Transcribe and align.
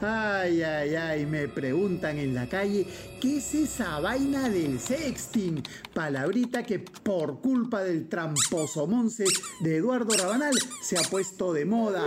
Ay, 0.00 0.62
ay, 0.62 0.94
ay, 0.94 1.26
me 1.26 1.48
preguntan 1.48 2.18
en 2.18 2.32
la 2.32 2.48
calle, 2.48 2.86
¿qué 3.20 3.38
es 3.38 3.54
esa 3.54 3.98
vaina 3.98 4.48
del 4.48 4.78
sexting? 4.78 5.62
Palabrita 5.92 6.62
que 6.62 6.78
por 6.78 7.40
culpa 7.40 7.82
del 7.82 8.08
tramposo 8.08 8.86
monce 8.86 9.24
de 9.60 9.76
Eduardo 9.76 10.16
Rabanal 10.16 10.54
se 10.82 10.98
ha 10.98 11.02
puesto 11.02 11.52
de 11.52 11.64
moda. 11.64 12.04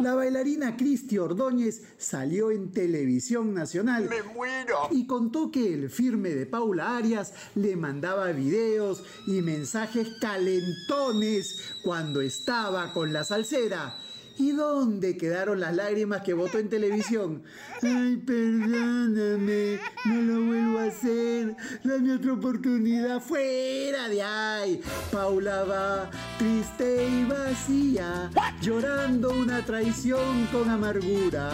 La 0.00 0.14
bailarina 0.14 0.76
Cristi 0.76 1.16
Ordóñez 1.16 1.82
salió 1.96 2.50
en 2.50 2.72
televisión 2.72 3.54
nacional. 3.54 4.06
¡Me 4.08 4.22
muero! 4.22 4.88
Y 4.90 5.06
contó 5.06 5.50
que 5.50 5.72
el 5.72 5.88
firme 5.88 6.30
de 6.30 6.44
Paula 6.44 6.96
Arias 6.96 7.32
le 7.54 7.74
mandaba 7.76 8.32
videos 8.32 9.02
y 9.26 9.40
mensajes 9.40 10.08
calentones 10.20 11.58
cuando 11.82 12.20
estaba 12.20 12.92
con 12.92 13.12
la 13.14 13.24
salsera. 13.24 13.96
¿Y 14.36 14.50
dónde 14.50 15.16
quedaron 15.16 15.60
las 15.60 15.74
lágrimas 15.74 16.22
que 16.22 16.34
votó 16.34 16.58
en 16.58 16.68
televisión? 16.68 17.44
Ay, 17.82 18.16
perdóname, 18.16 19.78
no 20.04 20.22
lo 20.22 20.46
vuelvo 20.46 20.78
a 20.80 20.84
hacer. 20.84 21.56
Dame 21.84 22.14
otra 22.14 22.32
oportunidad. 22.32 23.20
Fuera 23.20 24.08
de 24.08 24.22
ahí. 24.22 24.80
Paula 25.12 25.64
va 25.64 26.10
triste 26.38 27.06
y 27.08 27.24
vacía, 27.24 28.30
llorando 28.60 29.30
una 29.30 29.64
traición 29.64 30.46
con 30.50 30.68
amargura 30.68 31.52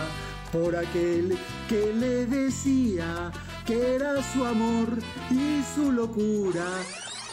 por 0.50 0.74
aquel 0.74 1.36
que 1.68 1.92
le 1.92 2.26
decía 2.26 3.30
que 3.66 3.96
era 3.96 4.22
su 4.32 4.44
amor 4.44 4.88
y 5.30 5.62
su 5.74 5.92
locura. 5.92 6.64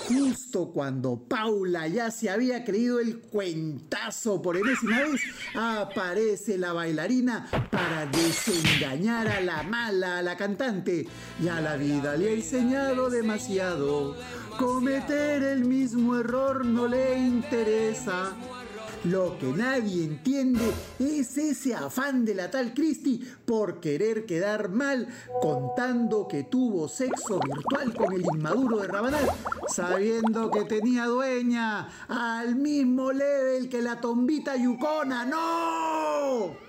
Justo 0.07 0.71
cuando 0.73 1.17
Paula 1.27 1.87
ya 1.87 2.11
se 2.11 2.29
había 2.29 2.63
creído 2.63 2.99
el 2.99 3.19
cuentazo 3.19 4.41
por 4.41 4.55
enésima 4.55 5.01
vez, 5.01 5.21
aparece 5.53 6.57
la 6.57 6.71
bailarina 6.71 7.47
para 7.69 8.05
desengañar 8.05 9.27
a 9.27 9.41
la 9.41 9.63
mala, 9.63 10.19
a 10.19 10.21
la 10.21 10.37
cantante. 10.37 11.07
Ya 11.41 11.59
la 11.59 11.75
vida 11.75 12.15
le 12.15 12.29
ha 12.29 12.33
enseñado 12.33 13.09
demasiado. 13.09 14.15
Cometer 14.57 15.43
el 15.43 15.65
mismo 15.65 16.15
error 16.15 16.65
no 16.65 16.87
le 16.87 17.19
interesa. 17.19 18.33
Lo 19.03 19.37
que 19.37 19.47
nadie 19.47 20.03
entiende 20.03 20.73
es 20.99 21.37
ese 21.37 21.75
afán 21.75 22.25
de 22.25 22.33
la 22.35 22.49
tal 22.49 22.73
Christie 22.73 23.21
por 23.45 23.79
querer 23.79 24.25
quedar 24.25 24.69
mal 24.69 25.07
contando 25.41 26.27
que 26.27 26.43
tuvo 26.43 26.87
sexo 26.87 27.39
virtual 27.39 27.93
con 27.93 28.13
el 28.13 28.25
inmaduro 28.33 28.79
de 28.79 28.87
Rabanal, 28.87 29.27
sabiendo 29.67 30.49
que 30.49 30.65
tenía 30.65 31.05
dueña 31.05 31.87
al 32.07 32.55
mismo 32.55 33.11
level 33.11 33.69
que 33.69 33.81
la 33.81 34.01
tombita 34.01 34.55
yucona. 34.57 35.25
¡No! 35.25 36.66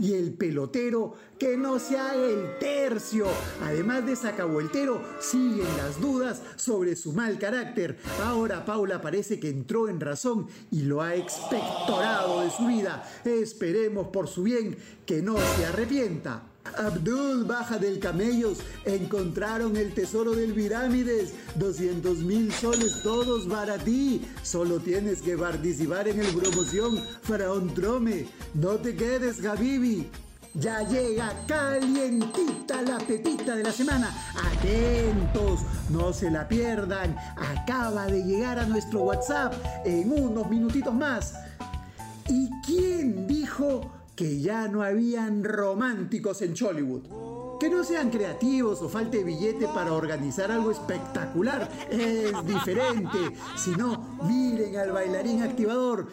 Y 0.00 0.14
el 0.14 0.32
pelotero 0.32 1.14
que 1.38 1.56
no 1.56 1.78
se 1.78 1.98
haga 1.98 2.24
el 2.24 2.58
tercio. 2.58 3.26
Además 3.62 4.06
de 4.06 4.16
sacabueltero, 4.16 5.02
siguen 5.20 5.68
las 5.76 6.00
dudas 6.00 6.42
sobre 6.56 6.96
su 6.96 7.12
mal 7.12 7.38
carácter. 7.38 7.98
Ahora 8.24 8.64
Paula 8.64 9.00
parece 9.00 9.38
que 9.38 9.48
entró 9.48 9.88
en 9.88 10.00
razón 10.00 10.48
y 10.70 10.82
lo 10.82 11.02
ha 11.02 11.14
expectorado 11.14 12.42
de 12.42 12.50
su 12.50 12.66
vida. 12.66 13.08
Esperemos 13.24 14.08
por 14.08 14.28
su 14.28 14.42
bien 14.42 14.76
que 15.06 15.22
no 15.22 15.36
se 15.36 15.66
arrepienta. 15.66 16.47
Abdul 16.76 17.44
baja 17.44 17.78
del 17.78 17.98
camellos, 17.98 18.58
encontraron 18.84 19.76
el 19.76 19.94
tesoro 19.94 20.32
del 20.32 20.52
Virámides, 20.52 21.32
200 21.56 22.18
mil 22.18 22.52
soles 22.52 23.02
todos 23.02 23.46
para 23.46 23.78
ti, 23.78 24.22
solo 24.42 24.78
tienes 24.78 25.22
que 25.22 25.36
participar 25.36 26.08
en 26.08 26.20
el 26.20 26.34
promoción 26.34 26.98
Faraón 27.22 27.74
Trome, 27.74 28.26
no 28.54 28.76
te 28.76 28.94
quedes 28.94 29.40
Gabibi. 29.40 30.08
Ya 30.54 30.82
llega 30.82 31.32
calientita 31.46 32.82
la 32.82 32.98
pepita 32.98 33.54
de 33.54 33.62
la 33.62 33.70
semana. 33.70 34.10
Atentos, 34.34 35.60
no 35.90 36.12
se 36.12 36.30
la 36.30 36.48
pierdan. 36.48 37.14
Acaba 37.36 38.06
de 38.06 38.24
llegar 38.24 38.58
a 38.58 38.66
nuestro 38.66 39.02
WhatsApp 39.02 39.54
en 39.84 40.10
unos 40.10 40.48
minutitos 40.48 40.92
más. 40.94 41.34
¿Y 42.28 42.50
quién 42.66 42.87
que 44.18 44.40
ya 44.40 44.66
no 44.66 44.82
habían 44.82 45.44
románticos 45.44 46.42
en 46.42 46.52
Chollywood. 46.52 47.58
Que 47.60 47.70
no 47.70 47.84
sean 47.84 48.10
creativos 48.10 48.82
o 48.82 48.88
falte 48.88 49.22
billete 49.22 49.68
para 49.68 49.92
organizar 49.92 50.50
algo 50.50 50.72
espectacular 50.72 51.70
es 51.88 52.32
diferente. 52.44 53.18
Si 53.56 53.70
no, 53.70 54.18
miren 54.24 54.76
al 54.76 54.90
bailarín 54.90 55.42
activador. 55.42 56.08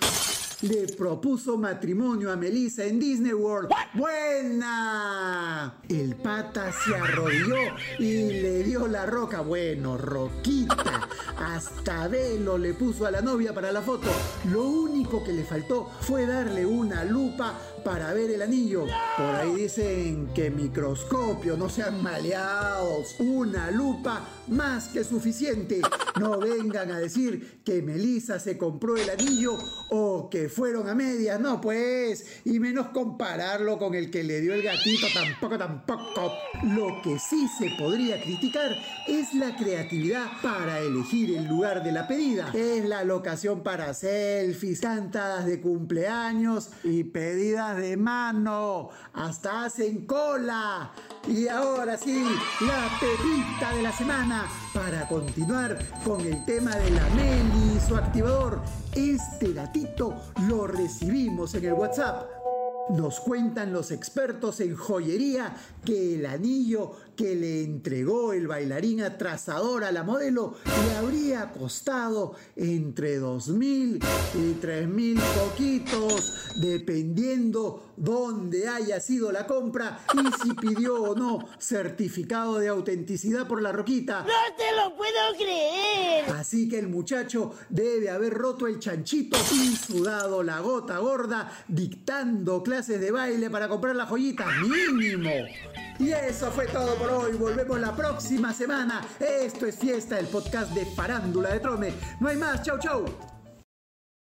Le 0.62 0.88
propuso 0.88 1.58
matrimonio 1.58 2.32
a 2.32 2.36
Melissa 2.36 2.86
en 2.86 3.00
Disney 3.00 3.34
World. 3.34 3.70
¡Buena! 3.96 5.76
El 5.90 6.16
pata 6.16 6.72
se 6.72 6.96
arrodilló 6.96 7.58
y 7.98 8.42
le 8.42 8.64
dio 8.64 8.88
la 8.88 9.08
roca. 9.08 9.42
Bueno, 9.42 9.98
roquita. 9.98 11.10
Hasta 11.46 12.08
velo 12.08 12.58
le 12.58 12.74
puso 12.74 13.06
a 13.06 13.12
la 13.12 13.22
novia 13.22 13.54
para 13.54 13.72
la 13.72 13.84
foto. 13.84 14.08
Lo 14.52 14.64
único 14.64 15.24
que 15.24 15.32
le 15.32 15.44
faltó 15.44 15.88
fue 16.02 16.26
darle 16.26 16.66
una 16.66 17.04
lupa 17.04 17.54
para 17.84 18.12
ver 18.14 18.32
el 18.32 18.42
anillo. 18.42 18.86
Por 19.16 19.36
ahí 19.36 19.54
dicen 19.54 20.32
que 20.34 20.50
microscopio, 20.50 21.56
no 21.56 21.70
sean 21.70 22.02
maleados. 22.02 23.16
Una 23.20 23.70
lupa 23.70 24.26
más 24.48 24.88
que 24.88 25.04
suficiente. 25.04 25.82
No 26.20 26.40
vengan 26.40 26.92
a 26.92 27.00
decir 27.00 27.62
que 27.64 27.82
Melissa 27.82 28.40
se 28.40 28.58
compró 28.58 28.96
el 28.96 29.10
anillo 29.10 29.58
o 29.90 30.30
que 30.30 30.50
fueron 30.50 30.88
a 30.88 30.96
medias. 30.96 31.40
No, 31.40 31.60
pues. 31.60 32.26
Y 32.46 32.60
menos 32.60 32.88
compararlo 32.90 33.78
con 33.78 33.96
el 33.96 34.10
que 34.10 34.24
le 34.24 34.42
dio 34.42 34.54
el 34.54 34.64
gatito. 34.64 35.08
Tampoco, 35.14 35.58
tampoco. 35.58 36.34
Lo 36.64 37.02
que 37.04 37.20
sí 37.20 37.48
se 37.58 37.72
podría 37.78 38.22
criticar 38.22 38.72
es 39.08 39.34
la 39.34 39.56
creatividad 39.56 40.28
para 40.42 40.80
elegir 40.80 41.36
el 41.36 41.46
lugar 41.48 41.84
de 41.84 41.92
la 41.92 42.08
pedida. 42.08 42.50
Es 42.54 42.86
la 42.86 43.04
locación 43.04 43.62
para 43.64 43.94
selfies, 43.94 44.80
cantadas 44.82 45.46
de 45.46 45.60
cumpleaños 45.62 46.70
y 46.84 47.04
pedidas 47.04 47.78
de 47.78 47.98
mano, 47.98 48.90
hasta 49.14 49.66
hacen 49.66 50.06
cola. 50.06 50.92
Y 51.28 51.48
ahora 51.48 51.98
sí, 51.98 52.24
la 52.62 52.88
pepita 53.00 53.74
de 53.74 53.82
la 53.82 53.92
semana 53.92 54.46
para 54.74 55.08
continuar 55.08 55.78
con 56.04 56.22
el 56.22 56.46
tema 56.46 56.76
de 56.76 56.92
la 56.92 57.10
Meli 57.10 57.78
y 57.78 57.80
su 57.80 57.96
activador. 57.96 58.62
Este 58.94 59.54
gatito 59.54 60.16
lo 60.48 60.68
recibimos 60.68 61.56
en 61.56 61.66
el 61.66 61.74
WhatsApp. 61.74 62.35
Nos 62.90 63.20
cuentan 63.20 63.74
los 63.74 63.90
expertos 63.90 64.60
en 64.60 64.76
joyería 64.76 65.56
que 65.84 66.16
el 66.16 66.26
anillo 66.28 66.92
que 67.16 67.36
le 67.36 67.64
entregó 67.64 68.34
el 68.34 68.48
bailarín 68.48 69.02
atrasador 69.02 69.84
a 69.84 69.92
la 69.92 70.04
modelo 70.04 70.56
le 70.66 70.96
habría 70.96 71.52
costado 71.52 72.36
entre 72.56 73.18
dos 73.18 73.48
mil 73.48 74.00
y 74.34 74.54
tres 74.62 74.88
mil 74.88 75.20
poquitos, 75.20 76.52
dependiendo 76.62 77.94
dónde 77.96 78.68
haya 78.68 79.00
sido 79.00 79.32
la 79.32 79.48
compra 79.48 80.00
y 80.14 80.44
si 80.44 80.54
pidió 80.54 81.02
o 81.02 81.16
no 81.16 81.48
certificado 81.58 82.60
de 82.60 82.68
autenticidad 82.68 83.48
por 83.48 83.62
la 83.62 83.72
roquita. 83.72 84.22
¡No 84.24 84.56
te 84.58 84.76
lo 84.76 84.96
puedo 84.96 85.14
creer! 85.38 86.30
Así 86.32 86.68
que 86.68 86.80
el 86.80 86.90
muchacho 86.90 87.54
debe 87.70 88.10
haber 88.10 88.34
roto 88.34 88.68
el 88.68 88.80
chanchito 88.80 89.38
y 89.54 89.76
sudado 89.76 90.44
la 90.44 90.60
gota 90.60 90.98
gorda 90.98 91.50
dictando 91.68 92.62
de 92.84 93.10
baile 93.10 93.50
para 93.50 93.70
comprar 93.70 93.96
la 93.96 94.06
joyita 94.06 94.46
mínimo. 94.62 95.32
Y 95.98 96.12
eso 96.12 96.52
fue 96.52 96.68
todo 96.68 96.96
por 96.96 97.10
hoy. 97.10 97.38
Volvemos 97.38 97.80
la 97.80 97.96
próxima 97.96 98.54
semana. 98.54 99.02
Esto 99.18 99.66
es 99.66 99.78
Fiesta, 99.78 100.20
el 100.20 100.28
podcast 100.28 100.74
de 100.74 100.86
Farándula 100.86 101.54
de 101.54 101.62
Trome. 101.62 101.94
No 102.20 102.28
hay 102.28 102.36
más. 102.36 102.64
Chau, 102.64 102.78
chau. 102.78 103.35